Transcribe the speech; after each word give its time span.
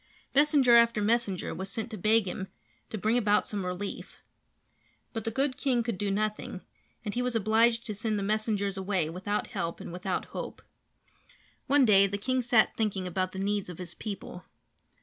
Messenger 0.33 0.77
after 0.77 0.99
messenger 0.99 1.53
was 1.53 1.69
sent 1.71 1.91
to 1.91 1.95
beg 1.97 2.27
him 2.27 2.47
to 2.89 2.97
bring 2.97 3.19
about 3.19 3.45
some 3.45 3.63
relief. 3.63 4.17
But 5.13 5.25
the 5.25 5.29
good 5.29 5.57
king 5.57 5.83
could 5.83 5.99
do 5.99 6.09
nothing, 6.09 6.61
and 7.05 7.13
he 7.13 7.21
was 7.21 7.35
obliged 7.35 7.85
to 7.85 7.93
send 7.93 8.17
the 8.17 8.23
messengers 8.23 8.77
away 8.77 9.11
without 9.11 9.51
help 9.53 9.79
and 9.79 9.93
without 9.93 10.25
hope. 10.33 10.63
One 11.67 11.85
day 11.85 12.07
the 12.07 12.17
king 12.17 12.41
sat 12.41 12.75
thinking 12.75 13.05
about 13.05 13.31
the 13.31 13.37
needs 13.37 13.69
of 13.69 13.77
his 13.77 13.93
people. 13.93 14.45